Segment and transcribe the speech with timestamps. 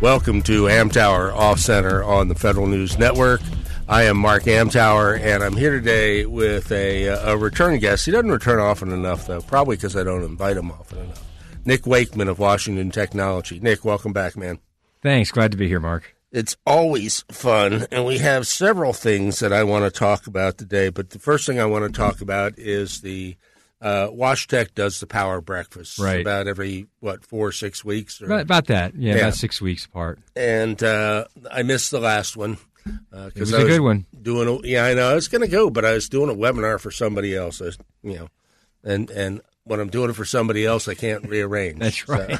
[0.00, 3.42] Welcome to Amtower Off Center on the Federal News Network.
[3.86, 8.06] I am Mark Amtower, and I'm here today with a, a return guest.
[8.06, 11.22] He doesn't return often enough, though, probably because I don't invite him often enough.
[11.66, 13.60] Nick Wakeman of Washington Technology.
[13.60, 14.58] Nick, welcome back, man.
[15.02, 15.30] Thanks.
[15.30, 16.16] Glad to be here, Mark.
[16.32, 20.88] It's always fun, and we have several things that I want to talk about today.
[20.88, 23.36] But the first thing I want to talk about is the
[23.80, 26.20] uh, WashTech does the power breakfast Right.
[26.20, 28.20] about every what four or six weeks.
[28.20, 28.94] Or, About, about that.
[28.94, 29.20] Yeah, Yeah.
[29.20, 30.18] about six weeks apart.
[30.36, 32.58] and uh, I missed the last one
[33.10, 34.06] because It was I a good one.
[34.20, 36.34] Doing a, yeah, I know I was going to go, but I was doing a
[36.34, 37.60] webinar for somebody else.
[37.60, 38.28] Was, you know,
[38.84, 41.78] and and when I'm doing it for somebody else, I can't rearrange.
[41.80, 42.38] That's So- right.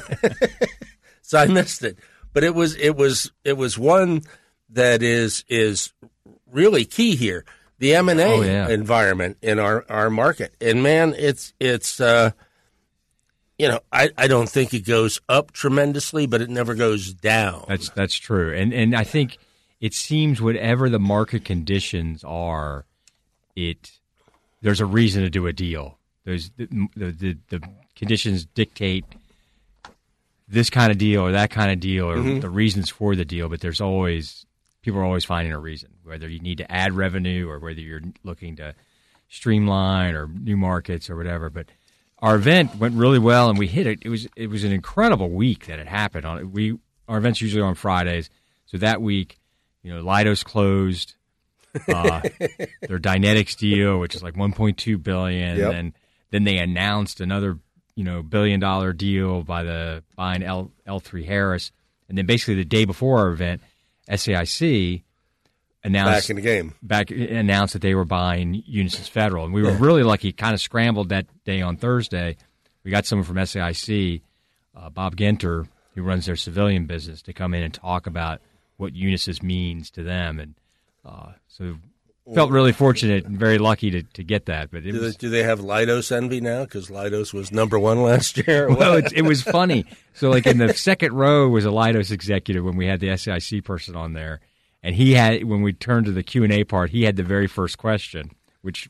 [1.21, 1.97] so I missed it.
[2.33, 4.21] But it was it was it was one
[4.69, 5.93] that is is
[6.51, 7.45] really key here.
[7.81, 8.41] The M and Oh.
[8.43, 12.31] A environment in our, our market, and man, it's it's uh,
[13.57, 17.65] you know I, I don't think it goes up tremendously, but it never goes down.
[17.67, 18.53] That's that's true.
[18.55, 19.37] And and I think
[19.79, 22.85] it seems whatever the market conditions are,
[23.55, 23.91] it
[24.61, 25.97] there's a reason to do a deal.
[26.23, 27.61] There's the the, the, the
[27.95, 29.05] conditions dictate
[30.47, 32.39] this kind of deal or that kind of deal or Mm-hmm.
[32.41, 34.45] the reasons for the deal, but there's always
[34.83, 38.01] people are always finding a reason, whether you need to add revenue or whether you're
[38.23, 38.73] looking to
[39.29, 41.49] streamline or new markets or whatever.
[41.49, 41.67] But
[42.19, 43.99] our event went really well and we hit it.
[44.03, 46.51] It was it was an incredible week that it happened on.
[46.51, 46.77] We
[47.07, 48.29] our events usually are on Fridays,
[48.65, 49.39] so that week,
[49.83, 51.15] you know, Leidos closed.
[51.87, 52.19] Uh,
[52.81, 55.73] their Dynetics deal, which is like 1.2 billion, Yep.
[55.73, 55.93] and
[56.29, 57.59] then they announced another,
[57.95, 61.71] you know, billion dollar deal by the buying L L3 Harris,
[62.09, 63.61] and then basically the day before our event,
[64.09, 65.03] SAIC
[65.83, 66.73] announced back in the game.
[66.81, 70.31] back announced that they were buying Unisys Federal, and we were really lucky.
[70.31, 72.37] Kind of scrambled that day on Thursday.
[72.83, 74.21] We got someone from SAIC,
[74.75, 78.41] uh, Bob Genter, who runs their civilian business, to come in and talk about
[78.77, 80.55] what Unisys means to them, and
[81.05, 81.75] uh, so
[82.33, 84.71] felt really fortunate and very lucky to, to get that.
[84.71, 86.63] But Do they, was do they have Leidos envy now?
[86.63, 88.69] Because Leidos was number one last year.
[88.75, 89.85] well, it, it was funny.
[90.13, 93.63] So, like in the second row was a Leidos executive when we had the SIC
[93.63, 94.39] person on there,
[94.83, 97.23] and he had when we turned to the Q and A part, he had the
[97.23, 98.31] very first question,
[98.61, 98.89] which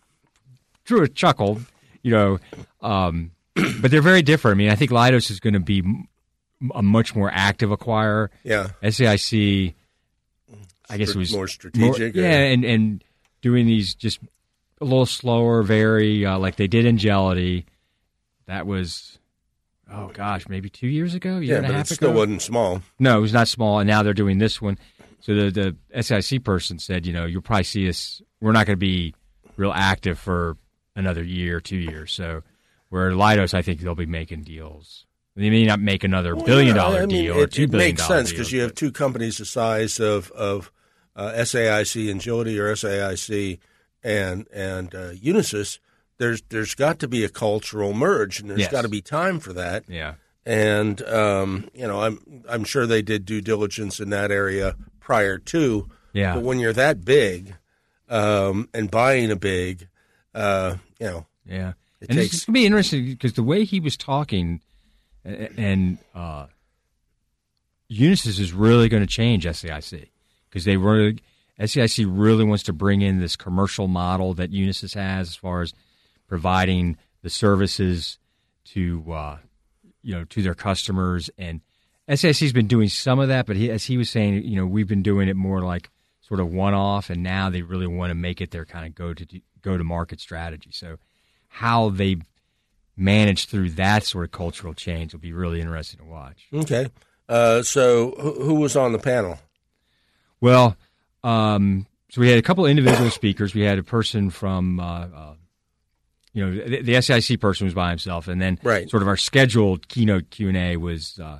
[0.86, 1.60] drew a chuckle,
[2.02, 2.40] you know.
[2.82, 3.32] Um,
[3.82, 4.56] but they're very different.
[4.56, 5.84] I mean, I think Leidos is going to be
[6.74, 8.30] a much more active acquirer.
[8.44, 9.74] yeah, SAIC,
[10.90, 13.04] I guess, it was more strategic, or- yeah, and and
[13.42, 14.20] doing these just
[14.80, 17.66] a little slower, very uh, like they did Engility.
[18.48, 19.18] That was
[19.92, 22.20] oh gosh, maybe two years ago, year yeah, and a half it still ago.
[22.20, 22.82] wasn't small.
[23.00, 24.78] No, it was not small, and now they're doing this one.
[25.22, 28.22] So the the SIC person said, you know, you'll probably see us.
[28.42, 29.14] We're not going to be
[29.56, 30.58] real active for
[30.96, 32.12] another year, two years.
[32.12, 32.42] So
[32.90, 35.06] where Leidos, I think they'll be making deals.
[35.36, 37.72] They may not make another billion Yeah, dollar I mean, deal or it, two it
[37.72, 40.72] billion makes sense because you have two companies the size of of
[41.16, 43.60] uh, SAIC and Engility or SAIC
[44.04, 45.80] and and uh, Unisys.
[46.18, 48.72] There's there's got to be a cultural merge, and there's Yes.
[48.72, 49.86] got to be time for that.
[49.88, 50.16] yeah.
[50.46, 55.38] And um, you know, I'm I'm sure they did due diligence in that area prior
[55.38, 55.90] to.
[56.14, 56.36] Yeah.
[56.36, 57.56] But when you're that big,
[58.10, 59.88] um, and buying a big,
[60.34, 63.66] uh, you know, Yeah, It and takes- it's going to be interesting because the way
[63.66, 64.62] he was talking,
[65.26, 66.46] and uh,
[67.92, 70.08] Unisys is really going to change SAIC
[70.50, 71.20] because they really
[71.60, 75.74] SAIC really wants to bring in this commercial model that Unisys has as far as
[76.28, 78.18] providing the services
[78.66, 79.38] to uh,
[80.02, 81.62] you know to their customers and
[82.10, 84.88] SAIC's been doing some of that, but he, as he was saying, you know, we've
[84.88, 85.90] been doing it more like
[86.22, 88.96] sort of one off, and now they really want to make it their kind of
[88.96, 89.26] go to
[89.62, 90.72] go to market strategy.
[90.74, 90.98] So
[91.48, 92.18] how they
[92.98, 96.48] manage through that sort of cultural change will be really interesting to watch.
[96.54, 96.88] okay.
[97.30, 99.40] Uh, so who, who was on the panel?
[100.42, 100.76] Well,
[101.24, 103.54] um, so we had a couple of individual speakers.
[103.54, 105.34] We had a person from, uh, uh,
[106.34, 108.90] you know, the, the SIC person was by himself, and then Right.
[108.90, 111.40] sort of our scheduled keynote Q and A was uh,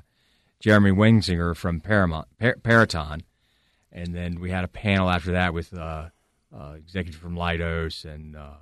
[0.62, 3.24] Jeremy Wensinger from Paramount, Par- Peraton,
[3.92, 6.06] and then we had a panel after that with uh,
[6.56, 8.54] uh, executive from Leidos and uh,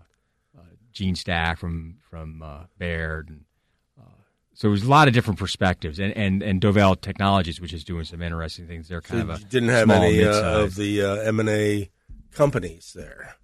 [0.57, 0.61] uh,
[0.91, 3.41] Gene Stack from from uh, Baird, and
[3.99, 4.03] uh,
[4.53, 8.05] so there's a lot of different perspectives, and and and Dovel Technologies, which is doing
[8.05, 8.87] some interesting things.
[8.87, 11.89] They're kind So of a didn't have small, any of the uh, M and A
[12.31, 13.35] companies there.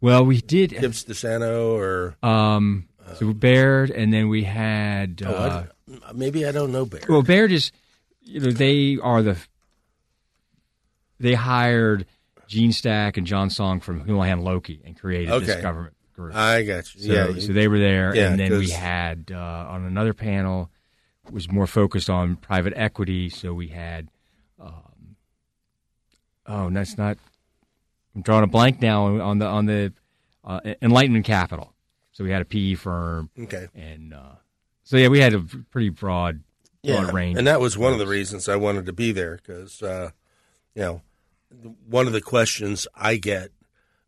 [0.00, 0.70] Well, we did.
[0.78, 5.22] Gibbs DeSanto or Um, so Baird, and then we had.
[5.24, 5.64] oh, Uh,
[6.06, 7.00] I, maybe I don't know Bear.
[7.08, 7.72] well, Baird is,
[8.26, 9.36] you know, they are the.
[11.18, 12.06] They hired
[12.46, 16.34] Gene Stack and John Song from Houlihan Lokey and created this government group.
[16.34, 17.02] I got you.
[17.02, 20.70] So, yeah, so they were there, Yeah, and then we had uh, on another panel
[21.30, 23.28] was more focused on private equity.
[23.28, 24.08] So we had,
[24.60, 25.16] um,
[26.46, 27.18] oh, that's not.
[28.14, 29.92] I'm drawing a blank now on the on the
[30.44, 31.72] uh, Enlightenment Capital.
[32.12, 33.68] So we had a PE firm, okay.
[33.74, 34.36] and uh,
[34.84, 36.40] so yeah, we had a pretty broad,
[37.12, 37.38] range.
[37.38, 40.10] And that was one of the reasons I wanted to be there because, uh,
[40.74, 41.02] you know,
[41.88, 43.50] one of the questions I get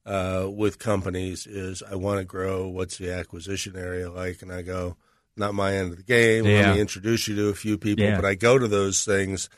[0.07, 2.67] uh, with companies is, I want to grow.
[2.69, 4.43] What's the acquisition area like?
[4.43, 4.97] And I go,
[5.37, 6.45] not my end of the game.
[6.45, 8.05] Let me introduce you to a few people.
[8.05, 8.17] Yeah.
[8.17, 9.49] But I go to those things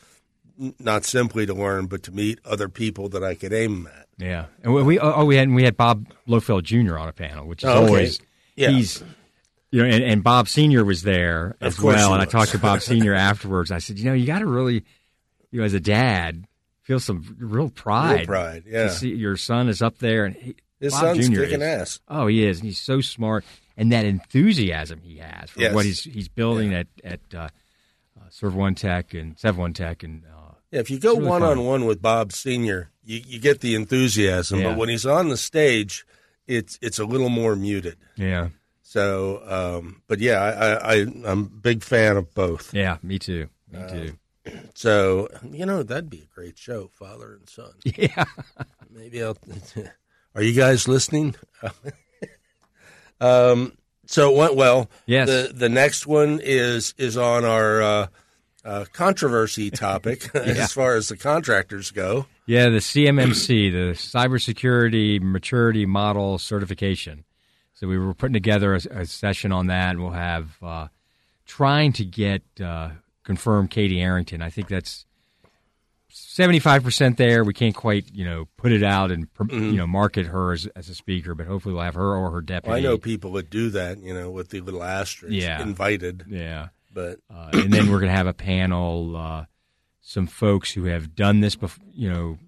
[0.78, 4.06] not simply to learn, but to meet other people that I could aim at.
[4.19, 6.99] Yeah, and we, we oh we had we had Bob Lohfeld Jr.
[6.99, 7.87] on a panel, which is Oh, okay.
[7.87, 8.20] always
[8.56, 8.69] Yeah.
[8.69, 9.02] he's
[9.70, 12.12] you know, and, and Bob Senior was there Of as well.
[12.12, 13.70] And I talked to Bob Senior afterwards.
[13.70, 14.84] I said, you know, you got to really,
[15.50, 16.46] you know, as a dad,
[16.82, 18.20] feel some real pride.
[18.20, 18.88] Real pride, yeah.
[18.88, 21.40] see your son is up there, and he, His Bob son's Jr.
[21.43, 22.00] kicking is- ass.
[22.08, 23.44] Oh, he is, and he's so smart,
[23.76, 25.75] and that enthusiasm he has for Yes.
[25.75, 27.49] what he's he's building at at uh, uh,
[28.31, 31.64] Serve One Tech and Sev One Tech, and uh, Yeah, if you go one on
[31.64, 34.61] one with Bob Senior, you, you get the enthusiasm.
[34.61, 34.70] Yeah.
[34.70, 36.05] But when he's on the stage,
[36.46, 37.96] it's it's a little more muted.
[38.17, 38.49] yeah,
[38.90, 39.40] So,
[39.78, 42.75] um, but yeah, I, I, I'm a big fan of both.
[42.75, 44.12] yeah, me too, me Uh, too.
[44.75, 47.70] So, you know, that'd be a great show, father and son.
[47.84, 48.25] Yeah.
[48.90, 49.37] Maybe I'll.
[50.34, 51.37] Are you guys listening?
[53.20, 53.76] um,
[54.06, 54.90] so it went well.
[55.06, 55.28] Yes.
[55.28, 58.06] The the next one is is on our uh,
[58.64, 62.26] uh, controversy topic as far as the contractors go.
[62.46, 67.25] Yeah, the CMMC, the Cybersecurity Maturity Model Certification.
[67.81, 70.88] So we were putting together a, a session on that, and we'll have uh,
[71.47, 72.91] trying to get uh,
[73.25, 74.43] confirmed Katie Arrington.
[74.43, 75.06] I think that's
[76.11, 77.43] seventy-five percent there.
[77.43, 80.67] We can't quite, you know, put it out and pr you know market her as,
[80.77, 82.77] as a speaker, but hopefully we'll have her or her deputy.
[82.77, 85.62] I know people that do that, you know, with the little asterisk, Yeah.
[85.62, 86.25] invited.
[86.29, 86.69] Yeah.
[86.93, 89.44] But uh, and then we're going to have a panel, uh,
[90.03, 92.38] some folks who have done this before, you know,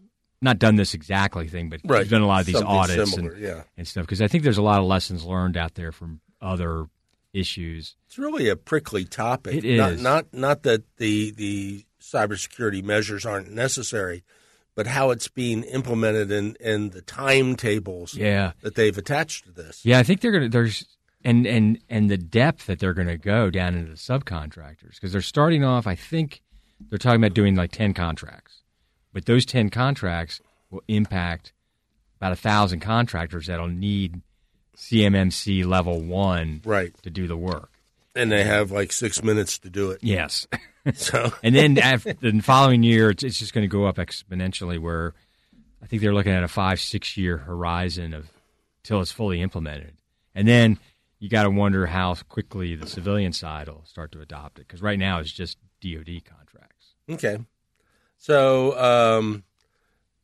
[0.42, 2.00] not done this exactly thing, but Right.
[2.00, 3.62] have done a lot of these Something audits similar, and, yeah.
[3.76, 4.04] and stuff.
[4.04, 6.86] Because I think there's a lot of lessons learned out there from other
[7.32, 7.96] issues.
[8.06, 9.64] it's really a prickly topic.
[9.64, 14.22] It Not not, not that the the cybersecurity measures aren't necessary,
[14.74, 19.84] but how it's being implemented and and the timetables Yeah, that they've attached to this.
[19.84, 19.98] yeah.
[19.98, 20.84] I think they're going to there's
[21.24, 25.12] and and and the depth that they're going to go down into the subcontractors because
[25.12, 25.86] they're starting off.
[25.86, 26.42] I think
[26.90, 28.61] they're talking about doing like ten contracts,
[29.12, 31.52] but those ten contracts will impact
[32.18, 34.20] about a thousand contractors that'll need
[34.76, 36.94] CMMC level one Right.
[37.02, 37.70] to do the work.
[38.14, 39.98] And they have like six minutes to do it.
[40.02, 40.46] Yes.
[40.94, 44.80] So and then after the following year, it's, it's just going to go up exponentially.
[44.80, 45.14] Where
[45.80, 48.28] I think they're looking at a five, six year horizon of
[48.82, 49.92] till it's fully implemented,
[50.34, 50.80] and then
[51.20, 54.66] you got to wonder how quickly the civilian side will start to adopt it.
[54.66, 56.86] Because right now it's just DoD contracts.
[57.08, 57.38] Okay.
[58.22, 59.42] So um,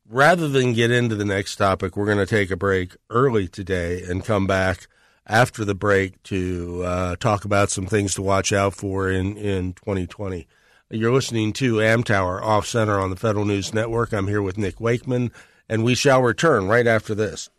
[0.07, 4.03] rather than get into the next topic, we're going to take a break early today
[4.03, 4.87] and come back
[5.27, 9.73] after the break to uh, talk about some things to watch out for in, in
[9.73, 10.47] 2020.
[10.89, 14.13] You're listening to Amtower Off Center on the Federal News Network.
[14.13, 15.33] I'm here with Nick Wakeman,
[15.67, 17.49] and we shall return right after this.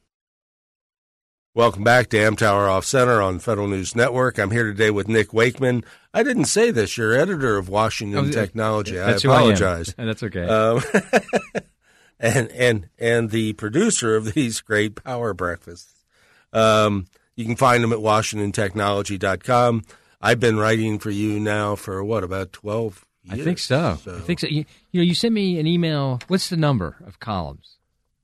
[1.53, 4.39] Welcome back to Amtower Off Center on Federal News Network.
[4.39, 5.85] I'm here today with Nick Wakeman.
[6.15, 6.97] I didn't say this.
[6.97, 9.01] You're editor of Washington Oh, Technology.
[9.01, 9.93] I apologize.
[9.99, 10.45] I That's okay.
[10.47, 10.81] Um,
[12.21, 16.05] and and and the producer of these great power breakfasts.
[16.53, 19.83] Um, you can find them at WashingtonTechnology.com.
[20.21, 23.45] I've been writing for you now for what about twelve I years?
[23.45, 23.99] think so.
[24.07, 24.47] I think so.
[24.47, 26.21] You, you know, you sent me an email.
[26.29, 27.77] What's the number of columns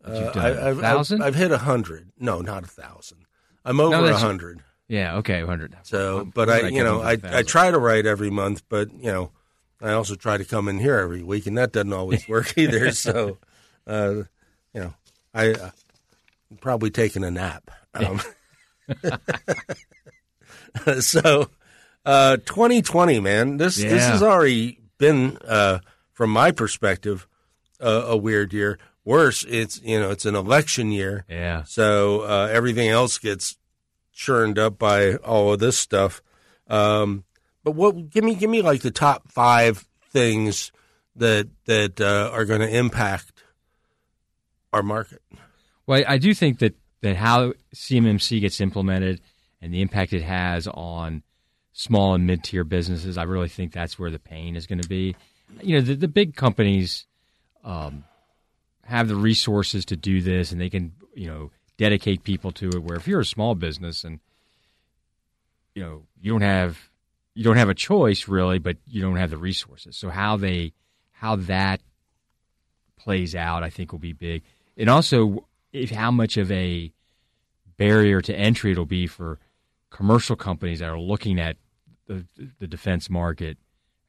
[0.06, 0.44] that you've Uh, done?
[0.58, 1.20] I, I've, I've.
[1.20, 2.10] I've hit a hundred.
[2.18, 3.26] No, not a thousand.
[3.64, 4.62] I'm over a that's- hundred.
[4.88, 5.16] yeah.
[5.16, 5.44] Okay.
[5.44, 5.76] Hundred.
[5.82, 9.32] So, but I, you know, I, I try to write every month, but you know,
[9.82, 12.92] I also try to come in here every week, and that doesn't always work either.
[12.92, 13.38] So,
[13.86, 14.14] uh,
[14.72, 14.94] you know,
[15.34, 15.70] I uh,
[16.50, 17.70] I'm probably taking a nap.
[17.94, 18.20] Um,
[21.00, 21.50] so,
[22.04, 24.12] uh, 2020, man, this this Yeah.
[24.12, 25.80] has already been, uh,
[26.12, 27.26] from my perspective,
[27.80, 28.78] a, a weird year.
[29.06, 31.24] Worse, it's you know, it's an election year.
[31.28, 31.62] Yeah.
[31.62, 33.56] So uh, everything else gets
[34.12, 36.20] churned up by all of this stuff.
[36.66, 37.22] Um,
[37.62, 38.10] but what?
[38.10, 40.72] Give me give me like the top five things
[41.14, 43.44] that that uh, are going to impact
[44.72, 45.22] our market.
[45.86, 49.20] Well, I do think that that how CMMC gets implemented
[49.62, 51.22] and the impact it has on
[51.72, 54.88] small and mid tier businesses, I really think that's where the pain is going to
[54.88, 55.14] be.
[55.62, 57.06] You know, the, the big companies
[57.62, 58.02] um,
[58.86, 62.82] have the resources to do this, and they can you know dedicate people to it.
[62.82, 64.20] Where if you're a small business and
[65.74, 66.90] you know you don't have
[67.34, 69.96] you don't have a choice really, but you don't have the resources.
[69.96, 70.72] So how they
[71.12, 71.80] how that
[72.98, 74.42] plays out, I think, will be big,
[74.76, 76.92] and also if how much of a
[77.76, 79.38] barrier to entry it'll be for
[79.90, 81.56] commercial companies that are looking at
[82.06, 82.24] the,
[82.58, 83.58] the defense market,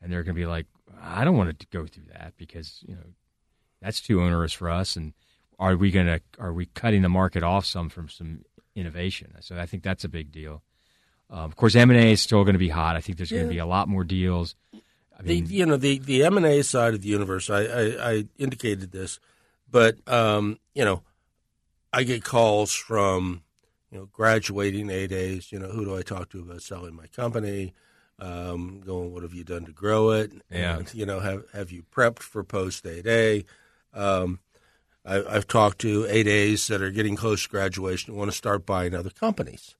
[0.01, 0.65] and they're going to be like,
[1.01, 3.01] I don't want to go through that because you know
[3.81, 5.13] that's too onerous for us, and
[5.59, 9.33] are we going to are we cutting the market off some from some innovation?
[9.41, 10.61] So I think that's a big deal.
[11.29, 12.95] Um, of course, M and A is still going to be hot.
[12.95, 13.39] I think there's yeah.
[13.39, 14.55] going to be a lot more deals.
[15.19, 17.49] I mean, the, you know, the the M and A side of the universe.
[17.49, 19.19] I, I, I indicated this,
[19.69, 21.03] but um, you know,
[21.91, 23.43] I get calls from
[23.91, 25.51] you know graduating A days.
[25.51, 27.73] You know, who do I talk to about selling my company?
[28.19, 30.31] Um, going, what have you done to grow it?
[30.49, 30.77] Yeah.
[30.77, 33.45] And, you know, have have you prepped for post A day?
[33.97, 34.39] Um,
[35.05, 38.37] I, have talked to A days that are getting close to graduation and want to
[38.37, 39.75] start buying other companies.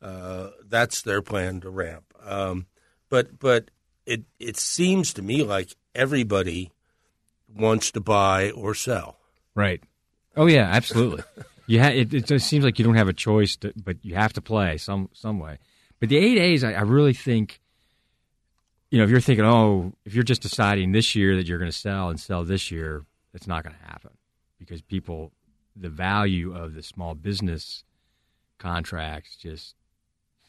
[0.00, 2.04] Uh, that's their plan to ramp.
[2.24, 2.66] Um,
[3.08, 3.70] but but
[4.06, 6.70] it it seems to me like everybody
[7.54, 9.18] wants to buy or sell.
[9.54, 9.82] Right.
[10.36, 11.24] Oh yeah, absolutely.
[11.66, 14.14] you ha- it, it just seems like you don't have a choice, to, but you
[14.14, 15.58] have to play some some way.
[15.98, 17.60] But the eight A's, I, I really think,
[18.90, 21.70] you know, if you're thinking, oh, if you're just deciding this year that you're going
[21.70, 23.04] to sell and sell this year,
[23.34, 24.10] it's not going to happen
[24.58, 25.32] because people,
[25.76, 27.84] the value of the small business
[28.58, 29.74] contracts just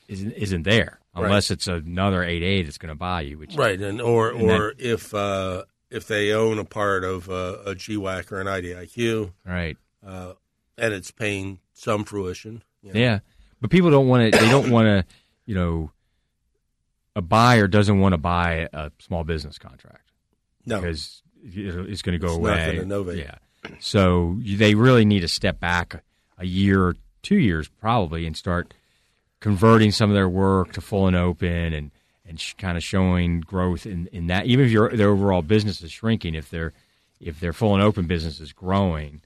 [0.08, 1.56] isn't isn't there unless right.
[1.56, 3.38] it's another eight A that's going to buy you.
[3.38, 7.30] Which right, and or and or that, if uh, if they own a part of
[7.30, 10.34] uh, a GWAC or an IDIQ, right, uh,
[10.78, 12.64] and it's paying some fruition.
[12.82, 13.00] You know.
[13.00, 13.20] Yeah,
[13.62, 14.40] but people don't want to.
[14.40, 15.06] They don't want to.
[15.46, 15.92] You know,
[17.16, 20.12] a buyer doesn't want to buy a small business contract.
[20.66, 22.78] No, because it's going to go away.
[22.78, 23.20] Innovate.
[23.20, 23.36] Yeah,
[23.80, 26.04] so they really need to step back
[26.38, 28.74] a year or two years probably and start
[29.40, 31.92] converting some of their work to full and open and
[32.26, 34.46] and sh- kind of showing growth in, in that.
[34.46, 36.74] Even if your their overall business is shrinking, if their
[37.20, 39.22] if their full and open business is growing,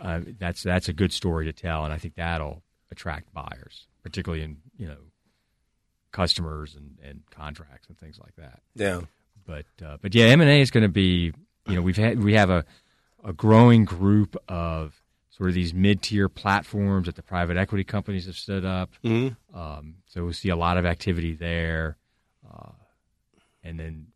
[0.00, 4.42] uh, that's that's a good story to tell, and I think that'll attract buyers, particularly
[4.42, 4.96] in you know
[6.10, 8.60] customers and, and contracts and things like that.
[8.74, 9.02] Yeah,
[9.46, 11.32] but uh, but yeah, M and A is going to be
[11.66, 12.64] you know we've had we have a
[13.24, 18.36] a growing group of sort of these mid-tier platforms that the private equity companies have
[18.36, 18.90] stood up.
[19.04, 19.58] Mm-hmm.
[19.58, 21.96] Um, so we see a lot of activity there,
[22.48, 22.70] uh,
[23.64, 24.06] and then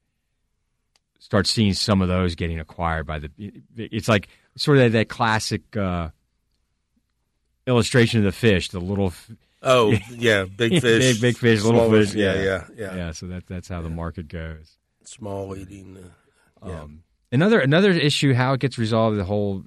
[1.19, 3.31] start seeing some of those getting acquired by the.
[3.77, 6.11] It's like sort of that classic uh,
[7.67, 9.13] illustration of the fish, the little.
[9.63, 12.15] Oh yeah, big fish, big, big fish, little fish.
[12.15, 12.97] Yeah, yeah, yeah, yeah.
[12.97, 14.77] Yeah, so that that's how the market goes.
[15.07, 15.97] Small eating.
[16.63, 16.81] Uh, yeah.
[16.83, 19.65] Um, another another issue how it gets resolved the whole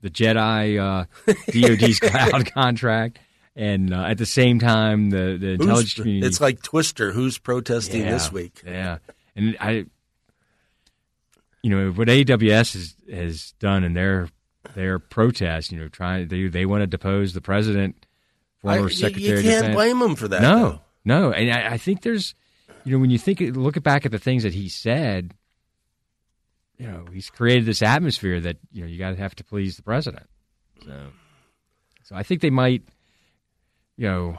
[0.00, 1.04] the Jedi uh,
[1.52, 3.18] DoD's cloud contract,
[3.54, 6.26] and uh, at the same time, the the intelligence Who's, community.
[6.26, 7.12] It's like Twister.
[7.12, 8.62] Who's protesting yeah, this week?
[8.66, 8.98] Yeah,
[9.36, 9.86] and I,
[11.62, 14.28] you know, what AWS has has done in their
[14.74, 18.06] their protest, you know, trying they they want to depose the president,
[18.62, 19.42] former I, Secretary.
[19.42, 20.42] You, you can't blame them for that.
[20.42, 20.80] No, though.
[21.04, 22.34] no, and I, I think there's,
[22.84, 25.34] you know, when you think look back at the things that he said
[26.80, 29.76] you know, he's created this atmosphere that you know you got to have to please
[29.76, 30.26] the president.
[30.82, 31.08] So,
[32.04, 32.82] so I think they might,
[33.98, 34.38] you know,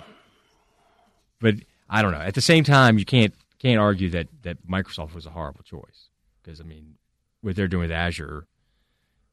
[1.40, 1.54] but
[1.88, 2.18] I don't know.
[2.20, 6.10] At the same time, you can't can't argue that that Microsoft was a horrible choice
[6.42, 6.96] because I mean,
[7.42, 8.48] what they're doing with Azure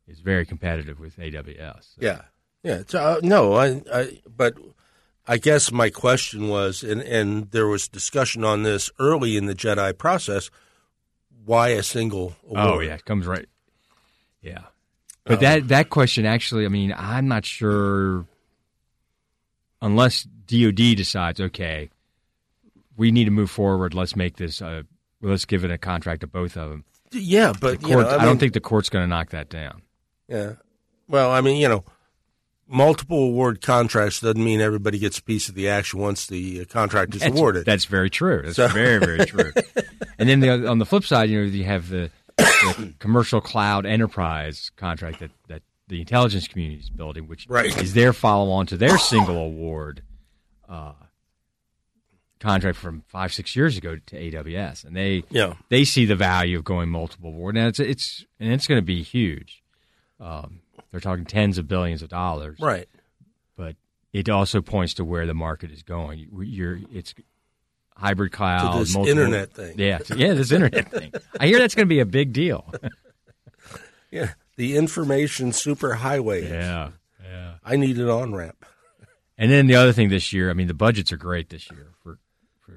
[0.07, 1.95] is very competitive with AWS.
[1.95, 2.01] So.
[2.01, 2.21] Yeah,
[2.63, 2.83] yeah.
[2.93, 4.55] Uh, no, I, I, but
[5.29, 9.55] I guess my question was, and and there was discussion on this early in the
[9.55, 10.51] Jedi process
[11.49, 12.59] why a single award?
[12.59, 13.49] Oh yeah, it comes right.
[14.43, 14.65] Yeah,
[15.25, 18.27] but um, that that question actually, I mean, I'm not sure
[19.81, 21.89] unless DoD decides, okay,
[22.97, 23.95] we need to move forward.
[23.95, 24.61] Let's make this.
[24.61, 24.83] Uh,
[25.23, 26.85] let's give it a contract to both of them.
[27.13, 29.31] Yeah, but the court, you know, I, I don't think the court's going to knock
[29.31, 29.81] that down.
[30.29, 30.53] Yeah.
[31.09, 31.85] Well, I mean, you know,
[32.69, 36.65] multiple award contracts doesn't mean everybody gets a piece of the action once the uh,
[36.67, 37.65] contract is that's, awarded.
[37.65, 38.43] That's very true.
[38.45, 38.69] That's so.
[38.69, 39.53] very very true.
[40.19, 43.87] and then the, on the flip side, you know, you have the, the, commercial cloud
[43.87, 47.77] enterprise contract that, that the intelligence community is building, which right.
[47.83, 50.03] is their follow on to their single award
[50.69, 50.93] uh,
[52.39, 55.55] contract from five six years ago to AWS, and they Yeah.
[55.71, 57.55] they see the value of going multiple award.
[57.55, 59.63] Now it's it's and it's going to be huge.
[60.21, 60.61] Um,
[60.91, 62.89] they're talking tens of billions of dollars, Right.
[63.57, 63.77] but
[64.13, 66.19] it also points to where the market is going.
[66.19, 67.15] You- You're it's
[67.97, 69.79] hybrid cloud, To this multiple- internet thing.
[69.79, 71.13] Yeah, yeah, this internet thing.
[71.41, 72.73] I hear that's going to be a big deal.
[74.11, 74.33] Yeah.
[74.57, 76.49] The information superhighway.
[76.49, 76.91] yeah,
[77.23, 77.55] yeah.
[77.63, 78.65] I need an on ramp.
[79.37, 81.89] And then the other thing this year, I mean, the budgets are great this year
[82.03, 82.19] for
[82.65, 82.73] for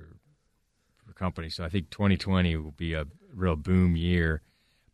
[1.06, 1.56] for companies.
[1.56, 4.42] So I think 2020 will be a real boom year.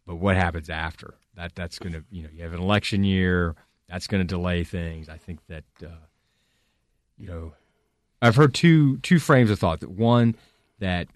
[0.06, 1.56] But what happens after that?
[1.56, 3.56] That's going to you know you have an election year.
[3.90, 5.10] That's going to delay things.
[5.10, 5.88] I think that uh,
[7.18, 7.54] you know
[8.22, 9.80] I've heard two two frames of thought.
[9.80, 10.36] That one
[10.80, 11.08] that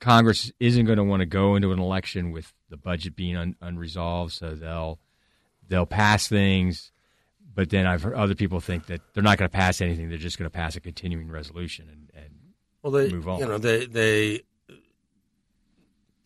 [0.00, 3.56] Congress isn't going to want to go into an election with the budget being un,
[3.60, 4.98] unresolved, so they'll
[5.68, 6.90] they'll pass things
[7.56, 10.18] but then I've heard other people think that they're not going to pass anything; they're
[10.18, 12.34] just going to pass a continuing resolution and, and
[12.82, 13.40] Well, they, Move on.
[13.40, 14.42] you know, they, they,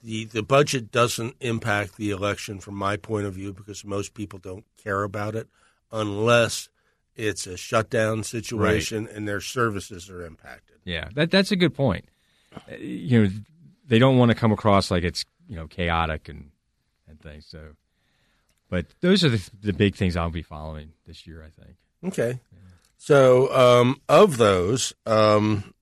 [0.02, 4.38] the, the budget doesn't impact the election from my point of view because most people
[4.38, 5.48] don't care about it
[5.92, 6.68] unless
[7.16, 10.76] it's a shutdown situation and their services are impacted.
[10.84, 12.06] yeah, that that's a good point.
[12.78, 13.30] You know,
[13.86, 16.50] they don't want to come across like it's you know chaotic and
[17.08, 17.46] and things.
[17.46, 17.74] So,
[18.70, 21.44] but those are the, the big things I'll be following this year.
[21.44, 21.76] I think.
[22.04, 22.40] Okay.
[22.96, 25.72] So, um, of those, um,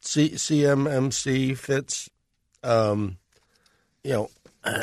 [0.00, 2.08] C- CMMC fits,
[2.62, 3.18] um,
[4.04, 4.30] you know,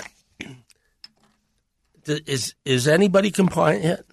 [2.03, 4.05] d- is is anybody compliant yet?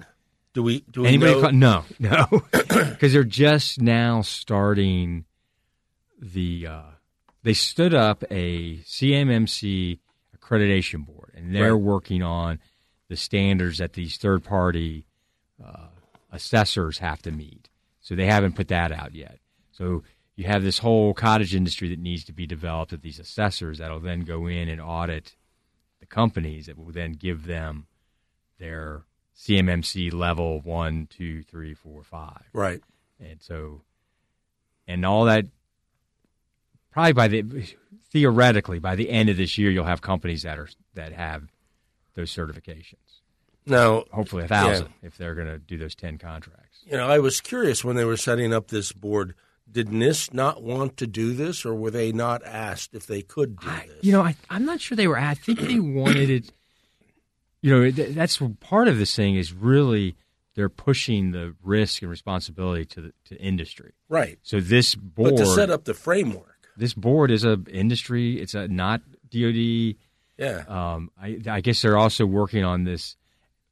[0.52, 1.56] Do we do we Anybody?
[1.56, 5.24] no, no, because they're just now starting
[6.20, 6.66] the.
[6.68, 6.82] Uh,
[7.42, 9.98] they stood up a CMMC
[10.38, 11.82] accreditation board, and they're Right.
[11.82, 12.58] working on
[13.08, 15.04] the standards that these third party
[15.62, 15.88] uh,
[16.32, 17.68] assessors have to meet.
[18.00, 19.38] So they haven't put that out yet.
[19.72, 20.04] So
[20.36, 24.00] you have this whole cottage industry that needs to be developed of these assessors that'll
[24.00, 25.36] then go in and audit
[26.00, 27.86] the companies that will then give them
[28.58, 29.02] their
[29.36, 32.42] CMMC level one, two, three, four, five.
[32.52, 32.80] right.
[33.20, 33.82] And so,
[34.88, 35.46] and all that,
[36.90, 37.44] probably by the
[38.10, 41.44] theoretically by the end of this year, you'll have companies that are that have
[42.14, 43.20] those certifications.
[43.66, 46.80] Now, Hopefully, a thousand if they're going to do those ten contracts.
[46.86, 49.34] you know, I was curious when they were setting up this board.
[49.74, 53.58] Did NIST not want to do this, or were they not asked if they could
[53.58, 54.02] do this?
[54.02, 55.18] You know, I, I'm not sure they were.
[55.18, 56.52] I think they wanted it.
[57.60, 60.14] You know, th- that's part of this thing is really
[60.54, 63.92] they're pushing the risk and responsibility to the to industry.
[64.08, 64.38] right.
[64.42, 68.40] So this board, But to set up the framework, this board is a industry.
[68.40, 69.96] It's a not DoD.
[70.38, 73.16] yeah, Um, I, I guess they're also working on this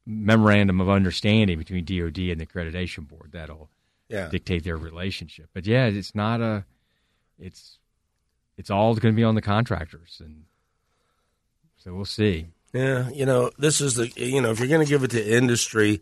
[0.05, 3.69] memorandum of understanding between DoD and the accreditation board that'll
[4.13, 4.29] yeah.
[4.29, 5.49] dictate their relationship.
[5.53, 6.65] But yeah, it's not a.
[7.39, 7.79] It's
[8.57, 10.43] it's all going to be on the contractors, and
[11.77, 12.47] so we'll see.
[12.73, 15.35] Yeah, you know, this is the you know, if you're going to give it to
[15.37, 16.01] industry,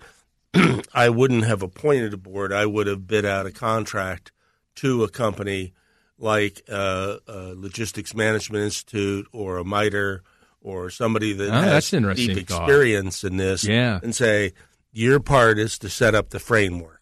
[0.93, 2.53] I wouldn't have appointed a board.
[2.53, 4.31] I would have bid out a contract
[4.75, 5.73] to a company
[6.17, 10.21] like uh, a Logistics Management Institute or a MITRE
[10.61, 12.63] or somebody that Oh, has that's an interesting deep thought.
[12.69, 13.99] experience in this, Yeah.
[14.03, 14.53] and say
[14.93, 17.00] your part is to set up the framework.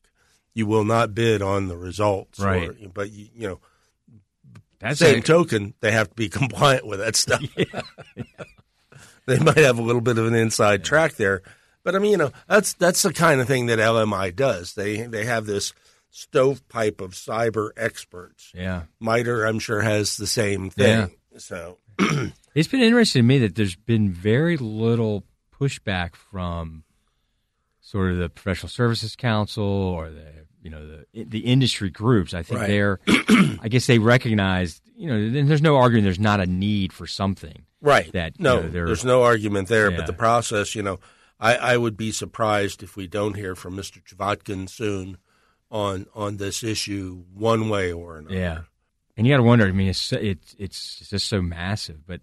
[0.60, 2.93] You will not bid on the results, or- Right.
[2.93, 3.60] but you, you know,
[4.80, 7.41] That's same a- token, they have to be compliant with that stuff.
[9.26, 11.41] they might have a little bit of an inside track there,
[11.84, 14.74] but I mean, you know, that's that's the kind of thing that LMI does.
[14.74, 15.74] They they have this
[16.12, 18.52] stovepipe of cyber experts.
[18.56, 18.84] yeah.
[19.00, 21.12] MITRE, I'm sure, has the same thing.
[21.38, 21.78] So
[22.56, 25.24] It's been interesting to me that there's been very little
[25.60, 26.84] pushback from
[27.82, 32.34] sort of the professional services council or the you know the the industry groups.
[32.34, 32.67] I think Right.
[32.67, 33.00] they're
[33.62, 37.63] I guess they recognize you know there's no arguing there's not a need for something.
[37.82, 39.89] right, That, you no, know, there's no argument there.
[39.89, 39.98] Yeah.
[39.98, 41.00] But the process, you know,
[41.39, 44.04] I, I would be surprised if we don't hear from Mr.
[44.04, 45.17] Chvotkin soon
[45.72, 48.36] on on this issue, one way or another.
[48.36, 48.60] Yeah,
[49.15, 49.65] and you got to wonder.
[49.65, 52.19] I mean, it's it's it's just so massive, but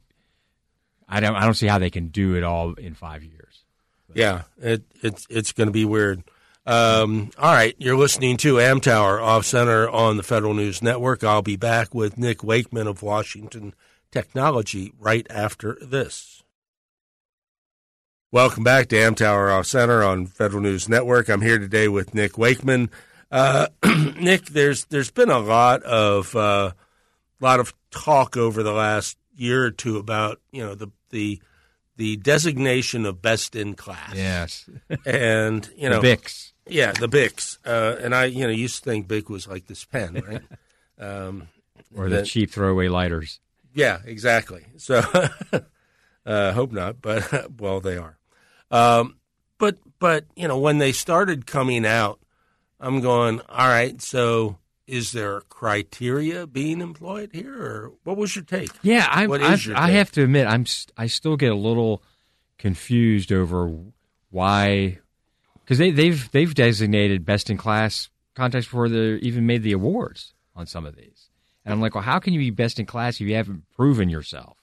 [1.08, 3.62] I don't I don't see how they can do it all in five years.
[4.14, 6.22] Yeah, it, it's it's going to be weird.
[6.66, 11.22] Um, all right, you're listening to Amtower Off Center on the Federal News Network.
[11.22, 13.72] I'll be back with Nick Wakeman of Washington
[14.10, 16.42] Technology right after this.
[18.32, 21.28] Welcome back to Amtower Off Center on Federal News Network.
[21.28, 22.90] I'm here today with Nick Wakeman.
[23.30, 23.68] Uh,
[24.20, 26.72] Nick, there's there's been a lot of uh,
[27.38, 31.40] lot of talk over the last year or two about you know the the
[31.96, 34.14] the designation of best in class.
[34.14, 34.68] Yes,
[35.04, 36.52] and you know, the Bix.
[36.66, 37.58] yeah, the Bix.
[37.64, 40.42] Uh, and I, you know, used to think Bic was like this pen, right?
[40.98, 41.48] um,
[41.94, 43.40] or the that- cheap throwaway lighters.
[43.74, 44.64] Yeah, exactly.
[44.78, 45.02] So,
[46.26, 48.16] uh, hope not, but well, they are.
[48.70, 49.16] Um,
[49.58, 52.18] but but you know, when they started coming out,
[52.80, 54.00] I'm going, all right.
[54.00, 58.70] So, is there criteria being employed here, or what was your take?
[58.82, 60.64] Yeah, I, What I, is your I have to admit, I'm
[60.96, 62.02] I still get a little
[62.58, 63.70] confused over
[64.30, 64.98] why
[65.64, 70.34] because they, they've they've designated best in class contracts before they even made the awards
[70.54, 71.28] on some of these,
[71.64, 74.08] and I'm like, well, how can you be best in class if you haven't proven
[74.08, 74.56] yourself?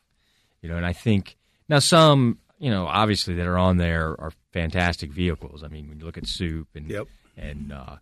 [0.62, 1.36] You know, and I think
[1.68, 5.64] now some you know obviously that are on there are fantastic vehicles.
[5.64, 7.08] I mean, when you look at SEWP and Yep.
[7.38, 7.96] and uh,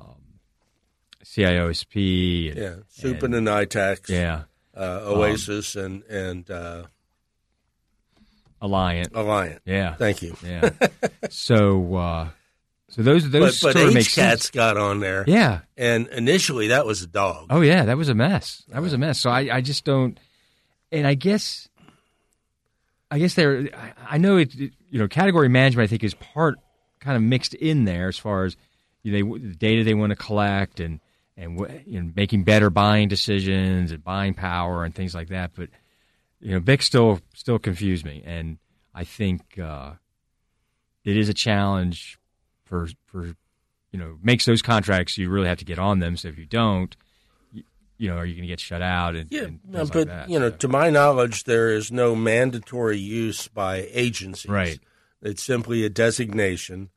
[0.00, 0.16] um,
[1.24, 4.42] CIOSP, and, Yeah, Supin and ITAX, yeah,
[4.76, 6.84] uh, Oasis, and and uh,
[8.62, 9.58] Alliant, Alliant.
[9.64, 10.36] yeah, Thank you.
[10.44, 10.70] Yeah.
[11.30, 12.28] so uh
[12.88, 14.48] so those But those but sort of make sense.
[14.50, 15.60] HCaTS got on there, Yeah.
[15.76, 17.46] and initially that was a dog.
[17.50, 18.62] Oh yeah, that was a mess.
[18.68, 19.20] That was a mess.
[19.20, 20.18] So I I just don't
[20.92, 21.68] and I guess
[23.10, 26.58] I guess there I, I know it, you know category management I think is part
[27.00, 28.56] kind of mixed in there as far as
[29.02, 31.00] you know, the data they want to collect and
[31.40, 35.52] and you know, making better buying decisions and buying power and things like that.
[35.54, 35.70] But
[36.40, 38.58] you know, Bic still still confused me, and
[38.94, 39.92] I think uh,
[41.04, 42.18] it is a challenge
[42.64, 43.26] for for
[43.92, 46.16] you know makes those contracts you really have to get on them.
[46.16, 46.94] So if you don't,
[47.52, 47.62] you,
[47.98, 49.16] you know, are you going to get shut out?
[49.16, 50.30] And, Yeah, and no, but like that.
[50.30, 54.50] you know, So- to my knowledge, there is no mandatory use by agencies.
[54.50, 54.78] Right.
[55.22, 56.88] It's simply a designation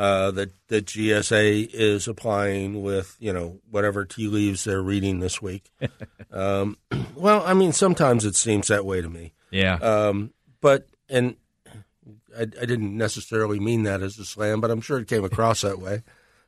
[0.00, 5.42] uh, that that GSA is applying with you know whatever tea leaves they're reading this
[5.42, 5.70] week.
[6.32, 6.78] um,
[7.14, 10.32] well, I mean, sometimes it seems that way to me, yeah, um,
[10.62, 11.36] but and
[12.34, 15.60] I, I didn't necessarily mean that as a slam, but I'm sure it came across
[15.60, 16.02] that way.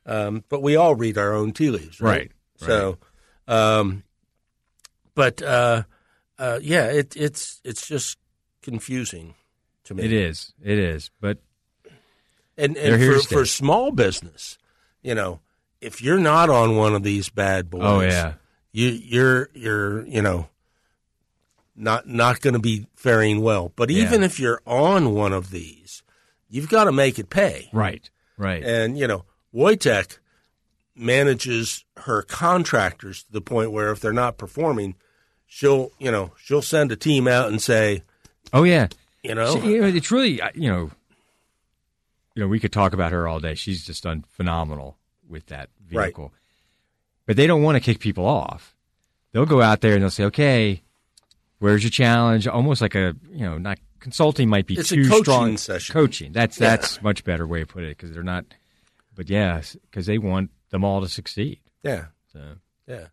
[0.07, 2.11] Um, but we all read our own tea leaves, right?
[2.11, 2.97] Right, So,
[3.47, 4.03] um,
[5.13, 5.83] but uh,
[6.39, 8.17] uh, yeah, it, it's it's just
[8.63, 9.35] confusing
[9.83, 10.05] to me.
[10.05, 11.11] it is, it is.
[11.21, 11.37] But
[12.57, 14.57] and and for, for small business,
[15.01, 15.39] you know,
[15.81, 18.33] if you're not on one of these bad boys, oh yeah,
[18.71, 20.47] you you're you're you know
[21.75, 23.71] not not going to be faring well.
[23.75, 24.25] But even Yeah.
[24.27, 26.03] if you're on one of these,
[26.49, 27.69] you've got to make it pay.
[27.73, 28.63] right, right.
[28.63, 30.17] And you know, Woytek
[30.95, 34.95] manages her contractors to the point where if they're not performing,
[35.45, 38.03] she'll you know she'll send a team out and say,
[38.51, 38.87] oh yeah.
[39.23, 40.91] you know, it's really uh, you know,
[42.35, 43.55] you know, we could talk about her all day.
[43.55, 46.05] She's just done phenomenal with that Right.
[46.07, 46.33] vehicle.
[47.25, 48.75] But they don't want to kick people off.
[49.31, 50.83] They'll go out there and they'll say, "Okay,
[51.59, 55.23] where's your challenge?" Almost like a you know, not consulting might be It's too coaching
[55.23, 55.57] strong.
[55.57, 55.93] session.
[55.93, 56.31] Coaching.
[56.33, 56.69] That's Yeah.
[56.75, 58.45] that's much better way to put it because they're not.
[59.15, 61.59] But yeah, because they want them all to succeed.
[61.83, 63.07] yeah, So Yeah.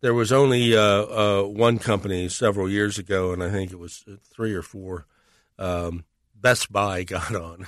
[0.00, 4.04] There was only uh, uh, one company several years ago, and I think it was
[4.32, 5.06] three or four.
[5.58, 6.04] Um,
[6.36, 7.66] Best Buy got on,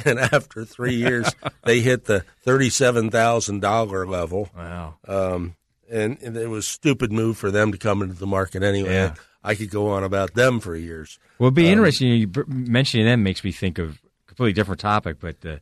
[0.06, 1.34] and after three years,
[1.64, 4.48] they hit the thirty-seven thousand dollar level.
[4.56, 4.94] wow.
[5.06, 5.56] Um,
[5.90, 8.92] and, and it was a stupid move for them to come into the market anyway.
[8.92, 9.14] Yeah.
[9.42, 11.18] I could go on about them for years.
[11.38, 12.08] Well, it'd be Um, interesting.
[12.12, 15.60] You mentioning them makes me think of a completely different topic, but the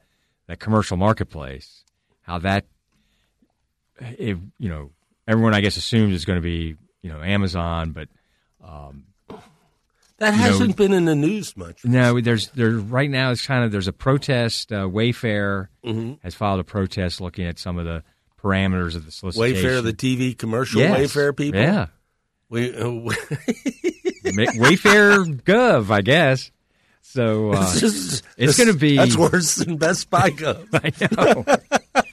[0.49, 1.85] that commercial marketplace,
[2.23, 2.67] how that,
[4.01, 4.91] if you know,
[5.27, 8.09] everyone I guess assumes is going to be you know Amazon, but
[10.19, 11.85] That You know- hasn't been in the news much.
[11.85, 14.73] no, there's there right now it's kind of there's a protest.
[14.73, 16.15] Uh, Wayfair Mm-hmm.
[16.25, 18.03] has filed a protest looking at some of the
[18.43, 19.65] parameters of the solicitation.
[19.71, 20.99] Wayfair, the TV commercial Yes.
[21.15, 21.61] Wayfair people.
[21.61, 21.87] yeah,
[22.49, 22.85] We, uh,
[24.25, 26.51] Wayfair Gov, I guess.
[27.03, 30.67] So uh, it's just- It's gonna be- that's worse than Best Buy Gov.
[30.75, 32.05] I know.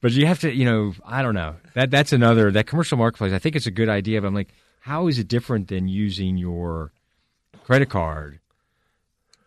[0.00, 1.56] but you have to, you know, I don't know.
[1.74, 3.32] That that's another that commercial marketplace.
[3.32, 6.36] I think it's a good idea, but I'm like, how is it different than using
[6.36, 6.90] your
[7.64, 8.40] credit card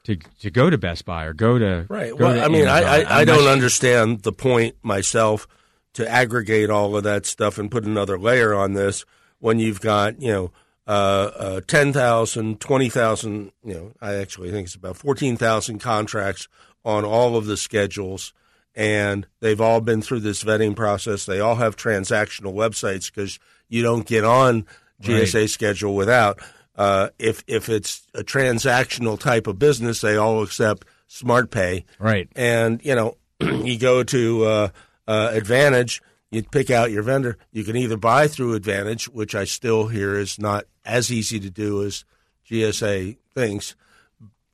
[0.04, 2.10] to to go to Best Buy or go to Right.
[2.12, 3.12] go Well, to I mean, I, Amazon?
[3.12, 5.48] I, I don't not- understand the point myself
[5.94, 9.06] to aggregate all of that stuff and put another layer on this
[9.40, 10.52] when you've got, you know,
[10.88, 16.48] uh, uh, 10,000, 20,000, you know, I actually think it's about 14,000 contracts
[16.84, 18.34] on all of the schedules.
[18.76, 21.26] And they've all been through this vetting process.
[21.26, 24.66] They all have transactional websites because you don't get on
[25.04, 26.40] GSA schedule without.
[26.76, 31.86] Uh, if if it's a transactional type of business, they all accept Smart Pay.
[32.00, 32.28] Right.
[32.36, 34.68] And you know, you go to uh,
[35.08, 37.38] uh, Advantage, you pick out your vendor.
[37.52, 41.50] You can either buy through Advantage, which I still hear is not as easy to
[41.52, 42.06] do as
[42.50, 43.76] GSA thinks,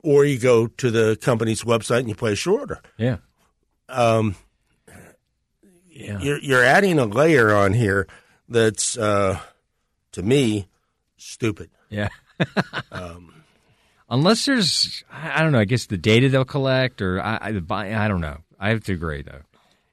[0.02, 2.80] or you go to the company's website and you place your order.
[2.98, 3.16] Yeah.
[3.88, 4.36] Um,
[5.88, 6.18] Yeah.
[6.20, 8.06] you're you're adding a layer on here
[8.48, 9.38] that's uh,
[10.12, 10.68] to me,
[11.16, 11.70] stupid.
[11.88, 12.08] Yeah.
[14.10, 15.60] Unless there's, I don't know.
[15.60, 18.38] I guess the data they'll collect, or I, I, I don't know.
[18.58, 19.42] I have to agree though.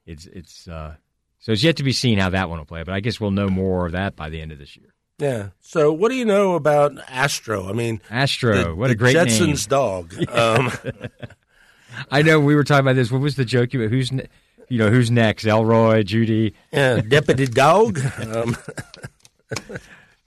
[0.06, 0.94] It's it's uh,
[1.38, 2.82] so it's yet to be seen how that one will play.
[2.82, 4.92] But I guess we'll know more of that by the end of this year.
[5.18, 5.48] Yeah.
[5.60, 7.68] So, what do you know about Astro?
[7.68, 9.56] I mean, Astro, the, what a great Jetsons name!
[9.68, 10.14] dog.
[10.28, 10.72] Um,
[12.10, 13.10] I know we were talking about this.
[13.10, 13.72] What was the joke?
[13.72, 15.44] You who's you know who's next?
[15.46, 16.54] Elroy, Judy.
[16.70, 17.98] yeah, deputy dog.
[18.20, 18.56] Um,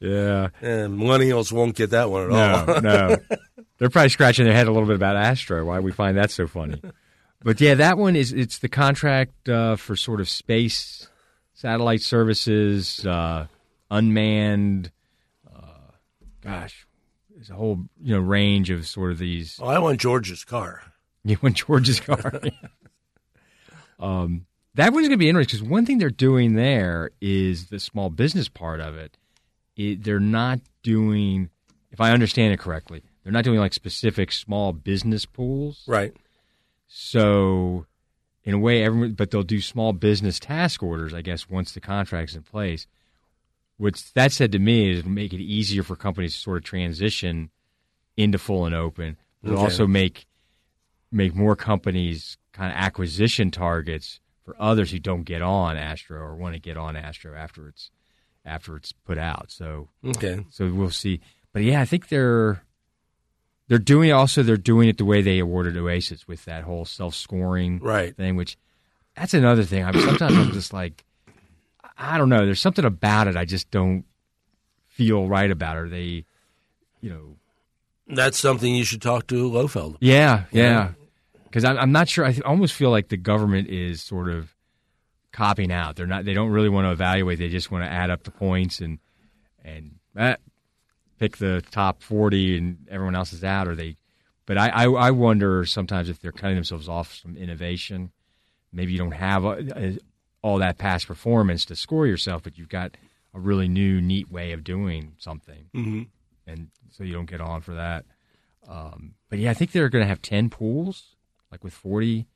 [0.02, 0.50] Yeah.
[0.62, 2.66] and millennials won't get that one at all.
[2.66, 3.16] No, no.
[3.78, 5.66] They're probably scratching their head a little bit about Astro.
[5.66, 6.82] Why we find that so funny.
[7.44, 11.08] But yeah, that one is it's the contract uh, for sort of space
[11.54, 13.48] satellite services, uh,
[13.90, 14.92] unmanned.
[15.52, 15.92] Uh,
[16.42, 16.88] gosh,
[17.30, 19.60] there's a whole you know range of sort of these.
[19.62, 20.84] Oh, I want George's car.
[21.24, 22.42] You want George's car?
[24.00, 27.80] um, that one's going to be interesting because one thing they're doing there is the
[27.80, 29.18] small business part of it.
[29.90, 30.04] It.
[30.04, 31.50] They're not doing,
[31.92, 35.84] if I understand it correctly, they're not doing like specific small business pools.
[35.88, 36.14] Right.
[36.88, 37.86] So,
[38.44, 41.80] in a way, everyone, but they'll do small business task orders, I guess, once the
[41.80, 42.88] contract's in place.
[43.78, 47.50] What's that said to me is make it easier for companies to sort of transition
[48.18, 49.18] into full and open.
[49.44, 49.64] It'll Okay.
[49.64, 50.26] also make
[51.12, 56.36] make more companies kind of acquisition targets for others who don't get on Astro or
[56.36, 57.90] want to get on Astro after it's
[58.46, 59.52] after it's put out.
[59.52, 60.46] So Okay.
[60.50, 61.22] so we'll see.
[61.54, 62.64] But yeah, I think they're
[63.68, 66.86] they're doing it also they're doing it the way they awarded Oasis with that whole
[66.86, 68.16] self scoring Right.
[68.16, 68.58] thing, which
[69.16, 69.84] that's another thing.
[69.86, 71.04] I'm sometimes I'm just like
[71.98, 72.46] I don't know.
[72.46, 74.06] There's something about it I just don't
[74.88, 75.78] feel right about.
[75.78, 76.26] Or they,
[77.00, 77.36] you know,
[78.08, 79.98] That's something you should talk to Lohfeld.
[80.00, 80.92] yeah, yeah.
[81.44, 82.26] Because I'm, I'm not sure.
[82.26, 84.56] I th- almost feel like the government is sort of
[85.32, 85.96] copying out.
[85.96, 86.26] They're not.
[86.26, 87.40] They don't really want to evaluate.
[87.40, 89.00] They just want to add up the points and
[89.64, 90.36] and eh,
[91.20, 93.68] pick the top forty, and everyone else is out.
[93.68, 93.98] Or they.
[94.46, 98.12] But I, I, I wonder sometimes if they're cutting themselves off from innovation.
[98.74, 99.98] Maybe you don't have a, a,
[100.42, 102.96] all that past performance to score yourself, but you've got
[103.34, 106.02] a really new, neat way of doing something, Mm-hmm.
[106.52, 108.06] and so you don't get on for that.
[108.68, 111.16] Um, but yeah, I think they're going to have 10 pools,
[111.52, 112.28] like with 40,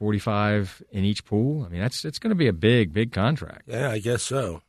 [0.00, 1.62] 45 in each pool.
[1.64, 3.64] I mean, that's it's going to be a big, big contract.
[3.66, 4.62] Yeah, I guess so.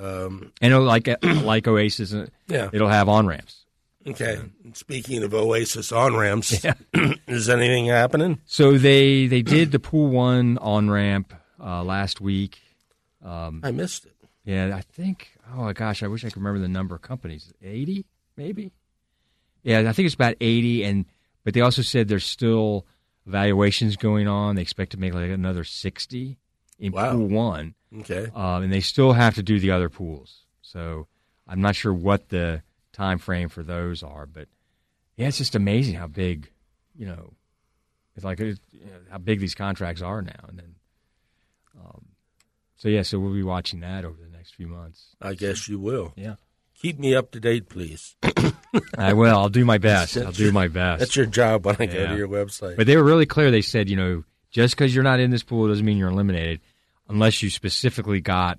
[0.00, 2.70] Um, And like like Oasis, uh, yeah.
[2.72, 3.64] it'll have on ramps.
[4.06, 4.38] Okay.
[4.74, 6.64] Speaking of Oasis on ramps,
[7.26, 8.38] is anything happening?
[8.46, 12.60] So they they did the pool one on ramp uh, last week.
[13.24, 14.12] Um, I missed it.
[14.44, 15.32] Yeah, I think.
[15.52, 17.52] Oh my gosh, I wish I could remember the number of companies.
[17.64, 18.06] Eighty,
[18.36, 18.70] maybe.
[19.64, 21.04] Yeah, I think it's about eighty, and
[21.42, 22.86] but they also said there's still
[23.26, 24.56] evaluations going on.
[24.56, 26.38] They expect to make like another sixty
[26.78, 27.12] in Wow.
[27.12, 28.30] pool one, Okay.
[28.34, 30.44] um, and they still have to do the other pools.
[30.62, 31.06] So
[31.48, 32.62] I'm not sure what the
[32.92, 34.48] time frame for those are, but
[35.16, 36.50] yeah, it's just amazing how big,
[36.94, 37.32] you know,
[38.14, 40.74] it's like it, you know, how big these contracts are now, and then.
[41.78, 42.06] Um,
[42.76, 45.14] so yeah, so we'll be watching that over the next few months.
[45.20, 46.12] I guess you will.
[46.16, 46.34] Yeah.
[46.74, 48.16] Keep me up to date, please.
[48.98, 49.36] I will.
[49.36, 50.14] I'll do my best.
[50.14, 51.00] That's I'll do my best.
[51.00, 52.76] That's your job when I go to your website.
[52.76, 53.50] But they were really clear.
[53.50, 56.60] They said, you know, just because you're not in this pool doesn't mean you're eliminated,
[57.08, 58.58] unless you specifically got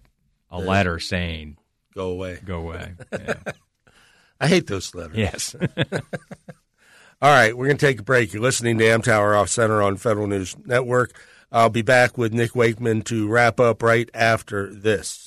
[0.51, 1.58] a letter saying
[1.93, 2.39] go away.
[2.45, 2.93] go away.
[3.12, 3.36] Yeah.
[4.39, 5.17] I hate those letters.
[5.17, 5.56] yes.
[7.21, 8.32] All right, we're going to take a break.
[8.32, 11.19] You're listening to Amtower Off Center on Federal News Network.
[11.51, 15.27] I'll be back with Nick Wakeman to wrap up right after this.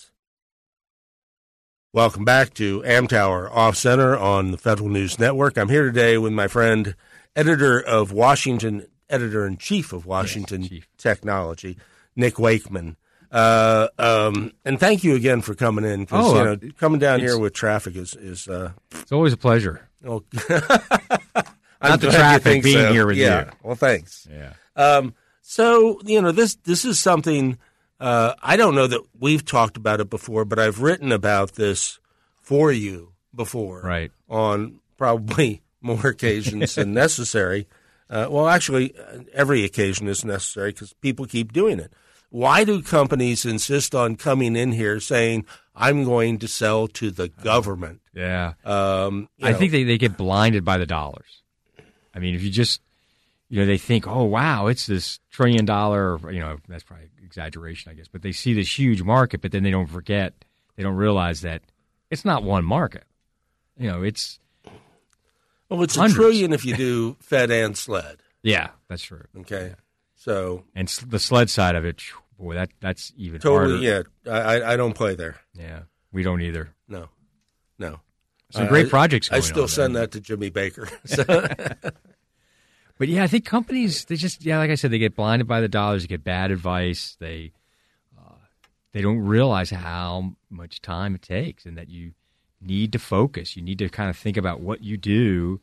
[1.93, 5.59] Welcome back to Amtower Off Center on the Federal News Network.
[5.59, 6.95] I'm here today with my friend,
[7.35, 10.87] editor of Washington, editor in chief of Washington Chief.
[10.99, 11.77] Technology,
[12.15, 12.97] Nick Wakeman.
[13.33, 16.07] Uh, um, and thank you again for coming in.
[16.13, 19.37] Oh, you uh, know, coming down here with traffic is is uh, It's always a
[19.37, 19.89] pleasure.
[20.01, 23.47] well, Not the traffic, being here with yeah.
[23.47, 23.51] you.
[23.65, 24.29] Well, thanks.
[24.31, 24.53] Yeah.
[24.77, 27.59] Um, so you know this this is something
[28.01, 32.01] uh, I don't know that we've talked about it before, but I've written about this
[32.41, 34.11] for you before, Right.
[34.29, 37.69] On probably more occasions than necessary.
[38.09, 41.93] Uh, well, actually, uh, every occasion is necessary because people keep doing it.
[42.31, 47.29] Why do companies insist on coming in here saying, "I'm going to sell to the
[47.29, 48.01] government"?
[48.15, 48.55] Yeah.
[48.65, 51.43] Um, I know, think they, they get blinded by the dollars.
[52.15, 52.81] I mean, if you just,
[53.49, 57.93] you know, they think, oh, wow, it's this trillion dollar, you know, that's probably exaggeration,
[57.93, 60.35] I guess, but they see this huge market, but then they don't forget,
[60.77, 61.63] they don't realize that
[62.11, 63.05] it's not one market.
[63.79, 64.41] You know, it's,
[65.69, 66.15] well, it's hundreds.
[66.15, 68.17] a trillion if you do Fed and SLED.
[68.43, 69.25] yeah, that's true.
[69.39, 69.75] Okay.
[70.17, 72.03] So And the sled side of it,
[72.39, 74.11] boy, that that's even totally, harder.
[74.27, 74.33] yeah.
[74.33, 75.37] I, I- don't play there.
[75.55, 76.71] Yeah, we don't either.
[76.89, 77.09] No.
[77.79, 78.01] no.
[78.51, 79.31] Some great projects.
[79.31, 80.03] I still send there.
[80.03, 80.89] that to Jimmy Baker.
[81.07, 81.23] So,
[83.01, 85.63] But yeah, I think companies they just yeah, like I said, they get blinded by
[85.63, 86.03] the dollars.
[86.03, 87.17] They get bad advice.
[87.19, 87.53] They
[88.15, 88.35] uh,
[88.93, 92.13] they don't realize how much time it takes, and that you
[92.61, 93.57] need to focus.
[93.57, 95.63] You need to kind of think about what you do,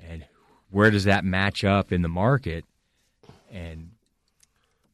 [0.00, 0.24] and
[0.70, 2.64] where does that match up in the market,
[3.52, 3.90] and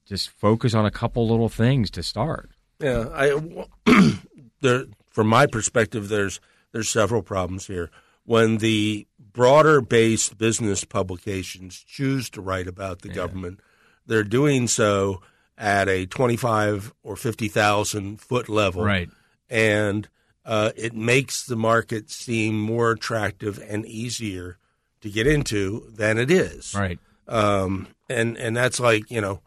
[0.05, 2.51] just focus on a couple little things to start.
[2.81, 3.67] yeah, I
[4.63, 6.41] there from my perspective, there's
[6.73, 7.89] there's several problems here.
[8.25, 13.61] When the broader based business publications choose to write about the government,
[14.07, 15.21] they're doing so
[15.59, 19.09] at a twenty five or fifty thousand foot level, Right.
[19.51, 20.09] and
[20.45, 24.59] uh, it makes the market seem more attractive and easier
[25.03, 26.75] to get into than it is.
[26.75, 26.99] Right.
[27.29, 29.41] Um, and and that's like you know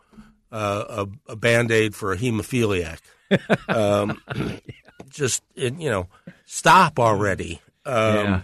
[0.52, 3.00] uh, a, a band aid for a hemophiliac.
[3.68, 4.22] um,
[5.10, 6.08] just it, you know,
[6.46, 7.62] stop already.
[7.86, 8.42] Um, Yeah.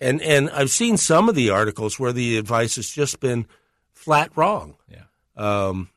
[0.00, 3.46] And and I've seen some of the articles where the advice has just been
[3.92, 4.76] flat wrong.
[4.88, 5.02] Yeah.
[5.36, 5.90] Um,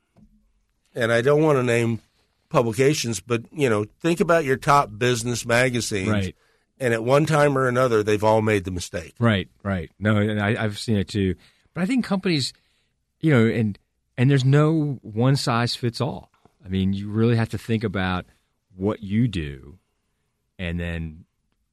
[0.93, 2.01] and I don't want to name
[2.49, 6.09] publications, but you know, think about your top business magazines.
[6.09, 6.35] Right.
[6.79, 9.13] And at one time or another, they've all made the mistake.
[9.19, 9.89] Right, right.
[9.99, 11.35] No, and I, I've seen it too.
[11.73, 12.51] But I think companies,
[13.21, 13.77] you know, and
[14.17, 16.29] and there's no one size fits all.
[16.65, 18.25] I mean, you really have to think about
[18.75, 19.77] what you do,
[20.59, 21.25] and then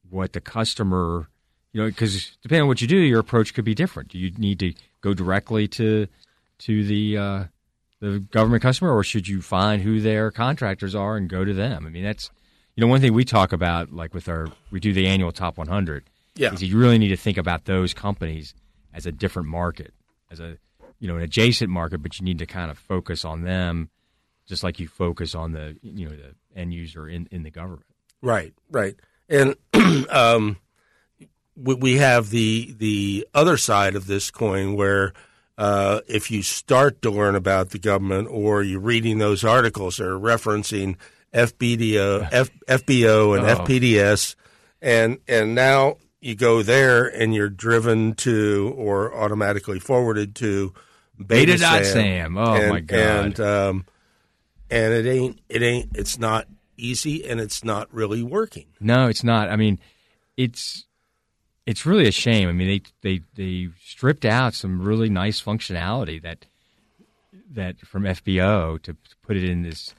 [0.09, 1.29] what the customer,
[1.73, 4.09] you know, because depending on what you do, your approach could be different.
[4.09, 6.07] Do you need to go directly to
[6.59, 7.43] to the uh,
[7.99, 11.85] the government customer, or should you find who their contractors are and go to them?
[11.85, 12.29] I mean, that's
[12.75, 15.57] you know one thing we talk about, like with our we do the annual top
[15.57, 16.03] 100
[16.35, 16.53] Yeah.
[16.53, 18.53] is you really need to think about those companies
[18.93, 19.93] as a different market,
[20.29, 20.57] as a
[20.99, 23.89] you know an adjacent market, but you need to kind of focus on them,
[24.47, 27.85] just like you focus on the you know the end user in, in the government.
[28.21, 28.95] Right, right,
[29.29, 29.55] and
[30.09, 30.57] um,
[31.55, 35.13] we, we have the the other side of this coin where
[35.57, 40.07] uh, if you start to learn about the government or you're reading those articles that
[40.07, 40.95] are referencing
[41.33, 43.63] FBDO, F, FBO, and Oh.
[43.63, 44.35] FPDS,
[44.81, 50.73] and and now you go there and you're driven to or automatically forwarded to
[51.25, 51.93] Beta dot Sam.
[51.93, 52.37] Sam.
[52.37, 52.99] Oh, and, my God.
[52.99, 53.85] And um,
[54.69, 58.65] and it ain't it ain't it's not easy and it's not really working.
[58.79, 59.49] No, it's not.
[59.49, 59.79] I mean,
[60.37, 60.85] it's
[61.71, 62.49] it's really a shame.
[62.49, 66.45] I mean, they they they stripped out some really nice functionality that
[67.53, 69.95] that from FBO to put it in this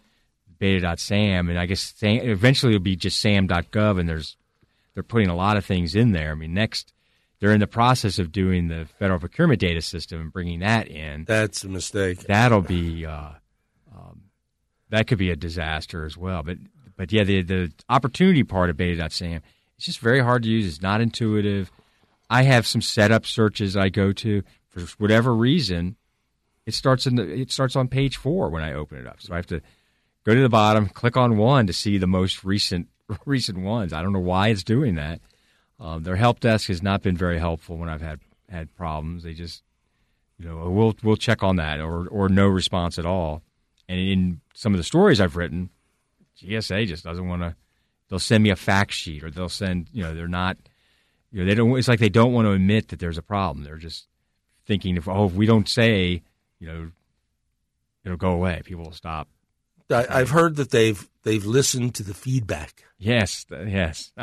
[0.58, 4.36] beta.sam, and I guess Sam, eventually it'll be just sam.gov, and there's
[4.92, 6.32] they're putting a lot of things in there.
[6.32, 6.92] I mean, next
[7.40, 11.24] they're in the process of doing the federal procurement data system and bringing that in.
[11.24, 12.20] That's a mistake.
[12.20, 13.30] That'll be uh,
[13.96, 14.24] um,
[14.90, 16.42] that could be a disaster as well.
[16.42, 16.58] But
[16.98, 19.40] but yeah, the the opportunity part of beta.sam
[19.82, 20.64] it's just very hard to use.
[20.64, 21.72] It's not intuitive.
[22.30, 25.96] I have some setup searches I go to for whatever reason.
[26.66, 29.20] It starts in the it starts on page four when I open it up.
[29.20, 29.60] So I have to
[30.22, 32.90] go to the bottom, click on one to see the most recent
[33.26, 33.92] recent ones.
[33.92, 35.20] I don't know why it's doing that.
[35.80, 39.24] Um, their help desk has not been very helpful when I've had had problems.
[39.24, 39.64] They just
[40.38, 43.42] you know we'll we'll check on that or or no response at all.
[43.88, 45.70] And in some of the stories I've written,
[46.40, 47.56] GSA just doesn't want to.
[48.12, 50.58] They'll send me a fact sheet or they'll send you know they're not
[51.30, 51.78] you know they don't.
[51.78, 53.64] It's like they don't want to admit that there's a problem.
[53.64, 54.06] They're just
[54.66, 56.22] thinking if oh if we don't say
[56.58, 56.90] you know
[58.04, 58.60] it'll go away.
[58.66, 59.28] People will stop.
[59.90, 62.84] I, I've heard that they've they've listened to the feedback.
[62.98, 64.12] Yes, yes.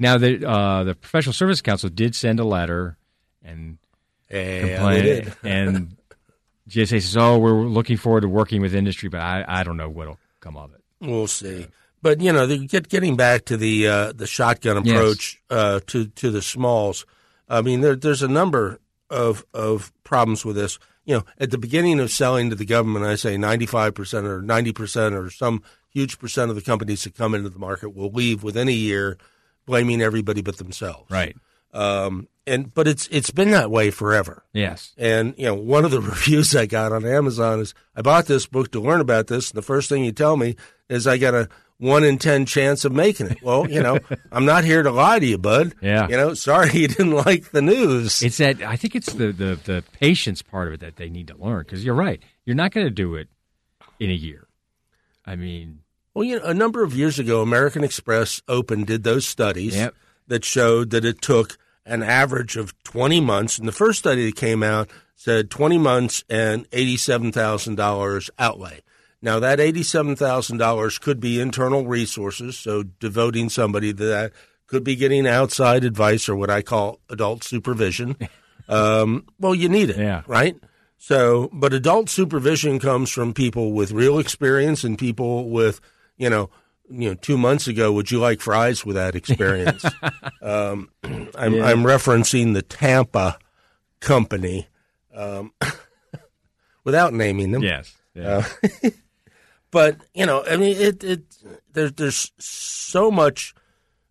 [0.00, 2.96] now the uh, the professional service council did send a letter
[3.44, 3.78] and
[4.28, 5.34] And complain, they did.
[5.44, 5.96] and
[6.68, 9.88] GSA says, "Oh, we're looking forward to working with industry, but I, I don't know
[9.88, 11.68] what'll come of it." We'll see.
[12.02, 14.94] But you know, the, get, getting back to the uh, the shotgun Yes.
[14.94, 17.06] approach uh, to to the smalls.
[17.48, 20.78] I mean, there, there's a number of of problems with this.
[21.04, 24.42] You know, at the beginning of selling to the government, I say 95 percent or
[24.42, 28.10] 90 percent or some huge percent of the companies that come into the market will
[28.10, 29.18] leave within a year,
[29.66, 31.10] blaming everybody but themselves.
[31.10, 31.36] Right.
[31.72, 34.44] Um, and but it's it's been that way forever.
[34.52, 34.92] Yes.
[34.98, 38.46] And you know, one of the reviews I got on Amazon is I bought this
[38.46, 40.56] book to learn about this, and the first thing you tell me
[40.88, 41.48] is I got a
[41.82, 43.42] one in ten chance of making it.
[43.42, 43.98] Well, you know,
[44.32, 45.74] I'm not here to lie to you, bud.
[45.82, 46.08] Yeah.
[46.08, 48.22] You know, sorry you didn't like the news.
[48.22, 51.26] It's that I think it's the the, the patience part of it that they need
[51.28, 52.22] to learn because you're right.
[52.44, 53.28] You're not going to do it
[53.98, 54.46] in a year.
[55.26, 55.80] I mean,
[56.14, 59.94] well, you know, a number of years ago, American Express Open did those studies Yep.
[60.28, 63.58] that showed that it took an average of 20 months.
[63.58, 68.80] And the first study that came out said 20 months and $87,000 outlay.
[69.24, 74.32] Now, that $87,000 could be internal resources, so devoting somebody to that
[74.66, 78.16] could be getting outside advice or what I call adult supervision.
[78.68, 80.22] um, well, you need it, Yeah.
[80.26, 80.56] right?
[80.98, 85.80] So, but adult supervision comes from people with real experience and people with,
[86.16, 86.48] you know,
[86.90, 89.84] you know, two months ago, would you like fries with that experience?
[90.42, 91.64] um, I'm, Yeah.
[91.66, 93.38] I'm referencing the Tampa
[94.00, 94.68] company,
[95.14, 95.52] um,
[96.84, 97.62] without naming them.
[97.62, 97.94] Yes.
[98.14, 98.46] Yeah.
[99.72, 101.22] But you know, I mean, it it
[101.72, 103.54] there's there's so much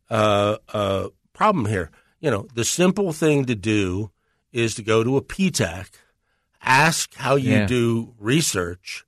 [0.10, 1.90] uh, uh, problem here.
[2.20, 4.12] You know, the simple thing to do
[4.52, 5.88] is to go to a PTAC,
[6.62, 7.66] ask how you Yeah.
[7.68, 9.06] do research,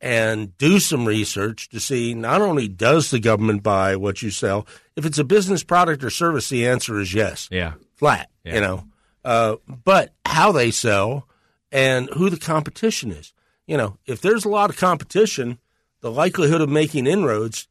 [0.00, 4.66] and do some research to see not only does the government buy what you sell.
[4.94, 7.72] If it's a business product or service, the answer is yes yeah.
[7.96, 8.54] flat, Yeah.
[8.54, 8.84] you know.
[9.24, 11.26] Uh, but how they sell
[11.72, 13.32] and who the competition is.
[13.66, 15.58] You know, if there's a lot of competition,
[16.00, 17.68] the likelihood of making inroads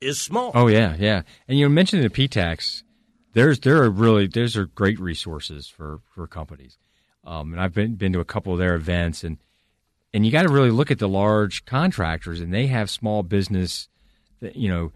[0.00, 0.50] is small.
[0.54, 1.22] Oh yeah, yeah.
[1.48, 2.82] And you mentioned the PTACs.
[3.34, 6.78] There's there are really those are great resources for for companies.
[7.24, 9.38] Um, and I've been been to a couple of their events, and
[10.12, 13.88] and you got to really look at the large contractors, and they have small business.
[14.40, 14.92] That, you know,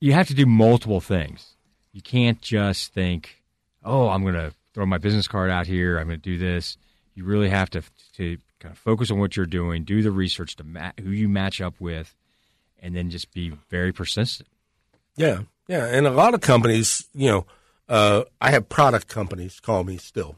[0.00, 1.54] you have to do multiple things.
[1.92, 3.42] You can't just think,
[3.84, 5.98] oh, I'm going to throw my business card out here.
[5.98, 6.76] I'm going to do this.
[7.14, 7.82] You really have to
[8.14, 11.28] to kind of focus on what you're doing, do the research to ma- who you
[11.28, 12.14] match up with,
[12.78, 14.48] and then just be very persistent.
[15.16, 15.86] Yeah, yeah.
[15.86, 17.46] And a lot of companies, you know,
[17.88, 20.36] uh, I have product companies call me still,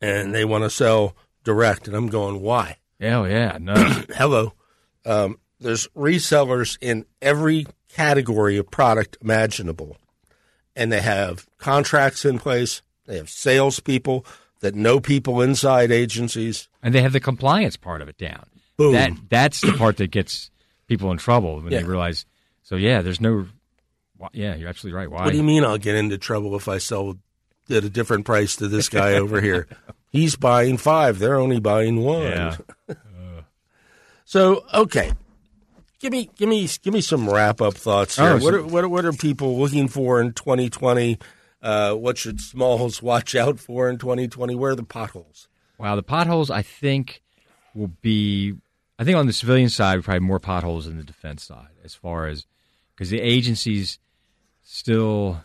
[0.00, 2.78] and they want to sell direct, and I'm going, why?
[3.00, 3.74] Oh yeah, no.
[4.14, 4.52] Hello.
[5.04, 9.96] Um, there's resellers in every category of product imaginable,
[10.74, 12.82] and they have contracts in place.
[13.06, 14.24] They have salespeople
[14.62, 16.68] that know people inside agencies.
[16.82, 18.46] and they have the compliance part of it down.
[18.76, 18.94] Boom.
[18.94, 20.50] That that's the part that gets
[20.88, 21.80] people in trouble when Yeah.
[21.80, 22.24] they realize.
[22.62, 23.46] So yeah, there's no.
[24.32, 25.10] Yeah, you're absolutely right.
[25.10, 25.24] Why?
[25.24, 27.18] What do you mean I'll get into trouble if I sell
[27.68, 29.66] at a different price to this guy over here?
[30.10, 31.18] He's buying five.
[31.18, 32.22] They're only buying one.
[32.22, 32.56] Yeah.
[34.24, 35.12] So okay,
[36.00, 38.32] give me give me give me some wrap up thoughts oh, here.
[38.32, 41.18] Oh, what, are, what are what are people looking for in 2020?
[41.62, 44.54] Uh, what should smalls watch out for in 2020?
[44.54, 45.48] Where are the potholes?
[45.78, 47.22] Wow, the potholes I think
[47.74, 48.54] will be.
[48.98, 52.26] I think on the civilian side, probably more potholes than the defense side, as far
[52.26, 52.46] as
[52.94, 53.98] because the agencies
[54.62, 55.42] still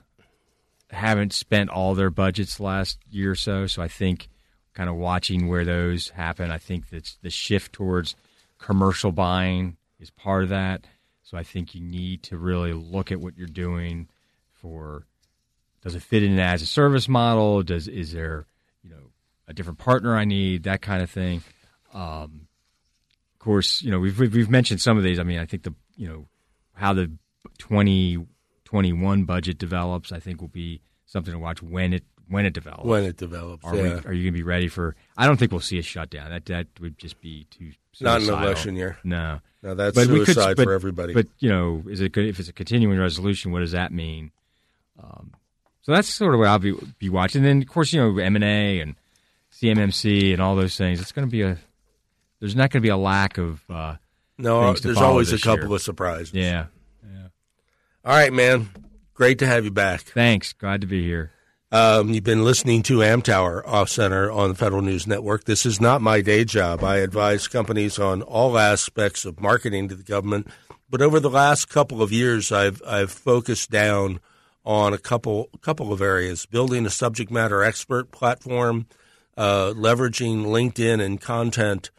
[0.89, 3.67] haven't spent all their budgets last year or so.
[3.67, 4.29] So I think
[4.73, 6.51] kind of watching where those happen.
[6.51, 8.15] I think that the shift towards
[8.59, 10.85] commercial buying is part of that.
[11.23, 14.07] So I think you need to really look at what you're doing
[14.53, 15.05] for
[15.87, 17.63] does it fit in as a service model?
[17.63, 18.45] Does is there
[18.83, 19.11] you know
[19.47, 21.43] a different partner I need that kind of thing?
[21.93, 22.47] Um,
[23.33, 25.17] of course, you know we've we've we've mentioned some of these.
[25.17, 26.27] I mean, I think the you know
[26.73, 27.09] how the
[27.59, 32.83] 2021 budget develops, I think will be something to watch when it when it develops.
[32.83, 33.81] When it develops, are yeah.
[33.81, 34.93] we are you going to be ready for?
[35.17, 36.31] I don't think we'll see a shutdown.
[36.31, 37.71] That that would just be too
[38.01, 38.45] Not an suicidal.
[38.45, 38.97] election year.
[39.05, 41.13] No, Now that's but we could suicide but, for everybody.
[41.13, 43.53] But you know, is it if it's a continuing resolution?
[43.53, 44.31] What does that mean?
[45.01, 45.31] Um,
[45.87, 47.39] so that's sort of what I'll be be watching.
[47.39, 48.95] And then of course, you know, M and A and
[49.53, 50.99] CMMC and all those things.
[50.99, 51.57] It's going to be a
[52.41, 53.95] there's not going to be a lack of uh,
[54.37, 55.75] no, there's always a couple year.
[55.75, 56.33] of surprises.
[56.33, 56.65] yeah.
[58.03, 58.69] All right, man.
[59.13, 60.01] Great to have you back.
[60.01, 61.31] Thanks, glad to be here.
[61.71, 65.45] Um, you've been listening to Amtower Off Center on the Federal News Network.
[65.45, 66.83] This is not my day job.
[66.83, 70.47] I advise companies on all aspects of marketing to the government.
[70.89, 74.19] But over the last couple of years, I've I've focused down
[74.67, 78.85] on a couple couple of areas: building a subject matter expert platform,
[79.37, 81.89] uh, leveraging LinkedIn and content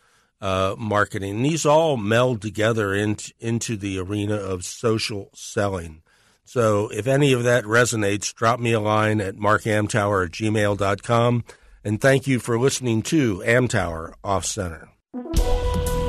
[0.41, 1.37] uh, marketing.
[1.37, 6.03] And these all meld together into into the arena of social selling.
[6.45, 11.45] So if any of that resonates, drop me a line at markamtower at gmail.com.
[11.85, 14.89] And thank you for listening to Amtower Off Center.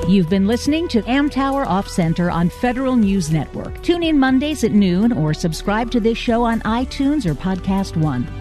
[0.10, 3.80] You've been listening to Amtower Off Center on Federal News Network.
[3.84, 8.39] Tune in Mondays at noon or subscribe to this show on iTunes or Podcast One.